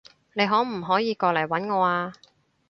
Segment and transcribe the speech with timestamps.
[0.33, 2.11] 你可唔可以過嚟搵我啊？